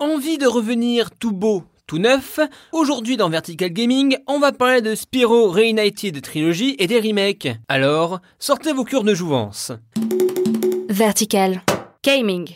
[0.00, 2.38] Envie de revenir tout beau, tout neuf?
[2.70, 7.48] Aujourd'hui dans Vertical Gaming, on va parler de Spyro Reunited Trilogy et des remakes.
[7.66, 9.72] Alors, sortez vos cures de jouvence.
[10.88, 11.62] Vertical
[12.04, 12.48] Gaming.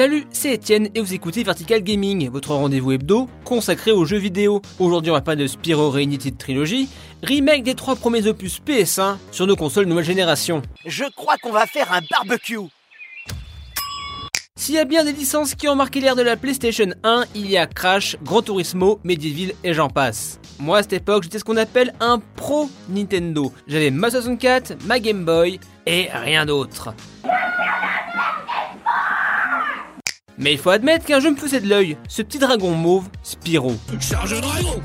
[0.00, 4.62] Salut, c'est Étienne et vous écoutez Vertical Gaming, votre rendez-vous hebdo consacré aux jeux vidéo.
[4.78, 6.88] Aujourd'hui on va parler de Spyro Reunited Trilogy,
[7.22, 10.62] remake des trois premiers opus PS1 sur nos consoles nouvelle génération.
[10.86, 12.56] Je crois qu'on va faire un barbecue.
[14.56, 17.50] S'il y a bien des licences qui ont marqué l'ère de la PlayStation 1, il
[17.50, 20.40] y a Crash, Gran Turismo, Medieval et j'en passe.
[20.58, 23.52] Moi à cette époque j'étais ce qu'on appelle un pro Nintendo.
[23.66, 26.94] J'avais ma 64, ma Game Boy et rien d'autre.
[30.40, 33.74] Mais il faut admettre qu'un jeu me faisait de l'œil, ce petit dragon mauve, Spyro.
[34.00, 34.80] Charge dragon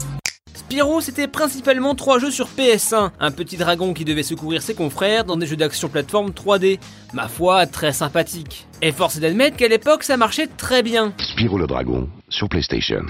[0.53, 3.11] Spyro, c'était principalement trois jeux sur PS1.
[3.21, 6.79] Un petit dragon qui devait secourir ses confrères dans des jeux d'action plateforme 3D.
[7.13, 8.67] Ma foi, très sympathique.
[8.81, 11.13] Et force est d'admettre qu'à l'époque, ça marchait très bien.
[11.19, 13.03] Spyro le dragon sur PlayStation.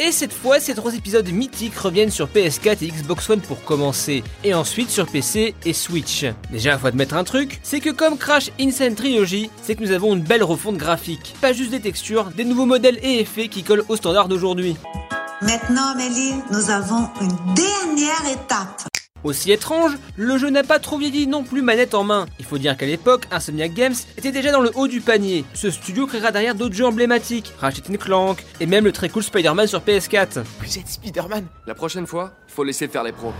[0.00, 4.24] Et cette fois, ces trois épisodes mythiques reviennent sur PS4 et Xbox One pour commencer,
[4.42, 6.24] et ensuite sur PC et Switch.
[6.50, 10.14] Déjà, faut admettre un truc, c'est que comme Crash Insane Trilogy, c'est que nous avons
[10.14, 11.34] une belle refonte graphique.
[11.40, 14.76] Pas juste des textures, des nouveaux modèles et effets qui collent aux standards d'aujourd'hui.
[15.42, 18.93] Maintenant, Amélie, nous avons une dernière étape.
[19.24, 22.26] Aussi étrange, le jeu n'a pas trop vieilli non plus manette en main.
[22.38, 25.46] Il faut dire qu'à l'époque, Insomniac Games était déjà dans le haut du panier.
[25.54, 29.66] Ce studio créera derrière d'autres jeux emblématiques, Ratchet Clank, et même le très cool Spider-Man
[29.66, 30.44] sur PS4.
[30.60, 31.46] Vous êtes Spider-Man?
[31.66, 33.32] La prochaine fois, faut laisser faire les pros.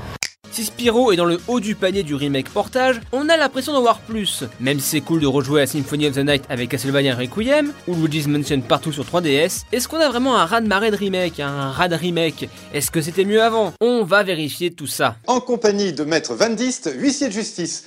[0.55, 3.81] Si Spyro est dans le haut du panier du remake portage, on a l'impression d'en
[3.81, 4.45] voir plus.
[4.61, 7.97] Même si c'est cool de rejouer à Symphony of the Night avec Castlevania Requiem, ou
[7.97, 11.89] Luigi's Mansion partout sur 3DS, est-ce qu'on a vraiment un raz-de-marée de remake, un raz
[11.89, 12.49] de remake?
[12.73, 13.73] Est-ce que c'était mieux avant?
[13.81, 15.17] On va vérifier tout ça.
[15.27, 17.83] En compagnie de Maître Van Dist, huissier de justice.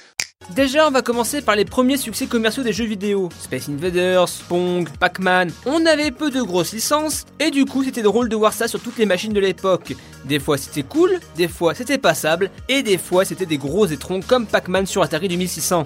[0.55, 3.29] Déjà, on va commencer par les premiers succès commerciaux des jeux vidéo.
[3.39, 5.51] Space Invaders, Pong, Pac-Man.
[5.65, 8.79] On avait peu de grosses licences, et du coup, c'était drôle de voir ça sur
[8.79, 9.93] toutes les machines de l'époque.
[10.25, 14.21] Des fois, c'était cool, des fois, c'était passable, et des fois, c'était des gros étrons
[14.21, 15.85] comme Pac-Man sur Atari 2600.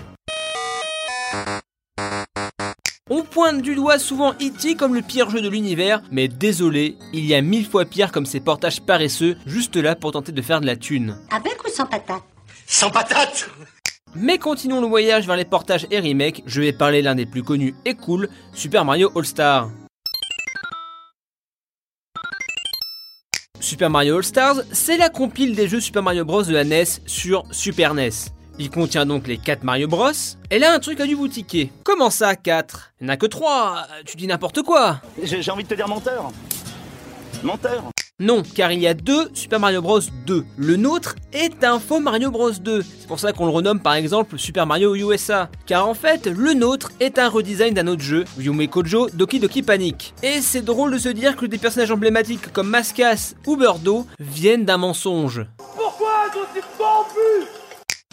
[3.09, 4.75] On pointe du doigt souvent E.T.
[4.75, 8.27] comme le pire jeu de l'univers, mais désolé, il y a mille fois pire comme
[8.27, 11.17] ces portages paresseux, juste là pour tenter de faire de la thune.
[11.31, 12.23] Avec ou sans patate?
[12.67, 13.49] Sans patate
[14.15, 17.43] Mais continuons le voyage vers les portages et remakes, je vais parler l'un des plus
[17.43, 19.69] connus et cool, Super Mario All-Star.
[23.61, 27.43] Super Mario All-Stars, c'est la compile des jeux Super Mario Bros de la NES sur
[27.51, 28.09] Super NES.
[28.59, 30.11] Il contient donc les 4 Mario Bros.
[30.49, 31.71] Et là, un truc a dû vous tiquer.
[31.83, 35.51] Comment ça, 4 Il n'y en a que 3 Tu dis n'importe quoi J'ai j'ai
[35.51, 36.31] envie de te dire menteur.
[37.43, 37.90] Menteur.
[38.21, 40.45] Non, car il y a deux Super Mario Bros 2.
[40.55, 42.83] Le nôtre est un faux Mario Bros 2.
[42.83, 45.49] C'est pour ça qu'on le renomme par exemple Super Mario USA.
[45.65, 49.63] Car en fait, le nôtre est un redesign d'un autre jeu, Yume Kojo Doki Doki
[49.63, 50.13] Panic.
[50.21, 54.65] Et c'est drôle de se dire que des personnages emblématiques comme Mascas ou Birdo viennent
[54.65, 55.43] d'un mensonge.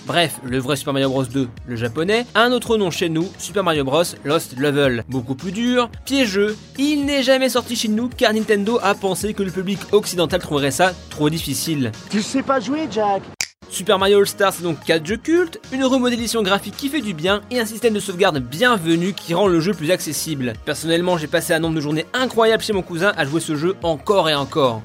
[0.09, 3.29] Bref, le vrai Super Mario Bros 2, le japonais, a un autre nom chez nous,
[3.37, 5.05] Super Mario Bros Lost Level.
[5.07, 9.43] Beaucoup plus dur, piégeux, il n'est jamais sorti chez nous car Nintendo a pensé que
[9.43, 11.93] le public occidental trouverait ça trop difficile.
[12.09, 13.21] Tu sais pas jouer, Jack.
[13.69, 17.43] Super Mario All-Star c'est donc 4 jeux cultes, une remodélisation graphique qui fait du bien
[17.51, 20.55] et un système de sauvegarde bienvenu qui rend le jeu plus accessible.
[20.65, 23.77] Personnellement j'ai passé un nombre de journées incroyable chez mon cousin à jouer ce jeu
[23.83, 24.81] encore et encore.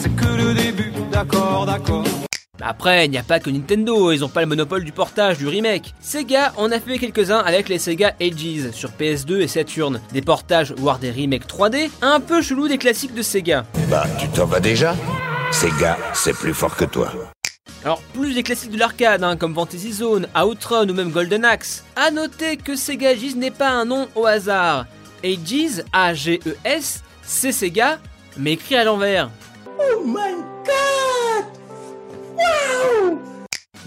[0.00, 2.04] C'est que le début, d'accord, d'accord.
[2.64, 5.48] Après, il n'y a pas que Nintendo, ils ont pas le monopole du portage, du
[5.48, 5.94] remake.
[6.00, 10.00] Sega en a fait quelques-uns avec les Sega Ages sur PS2 et Saturn.
[10.12, 13.64] Des portages, voire des remakes 3D, un peu chelou des classiques de Sega.
[13.90, 14.94] Bah, tu t'en vas déjà?
[15.50, 17.12] Sega, c'est plus fort que toi.
[17.84, 21.84] Alors, plus des classiques de l'arcade, hein, comme Fantasy Zone, Outrun ou même Golden Axe.
[21.96, 24.86] A noter que Sega Ages n'est pas un nom au hasard.
[25.24, 27.98] Ages, A-G-E-S, c'est Sega,
[28.36, 29.30] mais écrit à l'envers.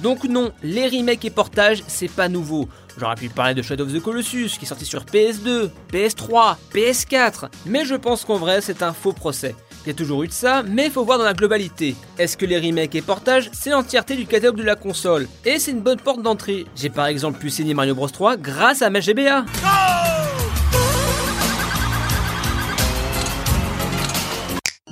[0.06, 2.70] Donc non, les remakes et portages, c'est pas nouveau.
[3.00, 7.50] J'aurais pu parler de Shadow of the Colossus, qui est sorti sur PS2, PS3, PS4,
[7.66, 9.56] mais je pense qu'en vrai, c'est un faux procès.
[9.84, 11.96] Il y a toujours eu de ça, mais faut voir dans la globalité.
[12.20, 15.28] Est-ce que les remakes et portages, c'est l'entièreté du catalogue de la console?
[15.44, 16.68] Et c'est une bonne porte d'entrée.
[16.76, 19.44] J'ai par exemple pu saigner Mario Bros 3 grâce à ma GBA.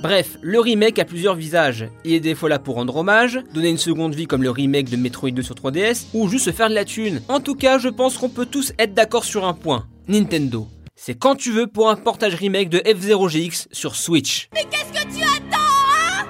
[0.04, 1.88] Bref, le remake a plusieurs visages.
[2.04, 4.90] Il est des fois là pour rendre hommage, donner une seconde vie comme le remake
[4.90, 7.22] de Metroid 2 sur 3DS, ou juste se faire de la thune.
[7.26, 9.86] En tout cas, je pense qu'on peut tous être d'accord sur un point.
[10.06, 10.68] Nintendo.
[10.94, 14.50] C'est quand tu veux pour un portage remake de F0GX sur Switch.
[14.52, 16.26] Mais qu'est-ce que tu attends, hein?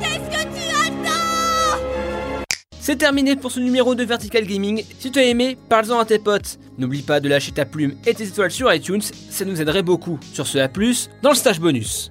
[0.00, 2.46] Qu'est-ce que tu attends?
[2.80, 4.82] C'est terminé pour ce numéro de Vertical Gaming.
[4.98, 6.58] Si tu as aimé, parle-en à tes potes.
[6.78, 10.18] N'oublie pas de lâcher ta plume et tes étoiles sur iTunes, ça nous aiderait beaucoup.
[10.32, 12.10] Sur ce, à plus dans le stage bonus.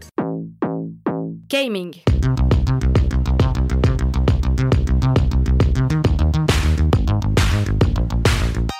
[1.51, 1.93] Gaming.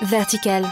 [0.04, 0.72] Vertical.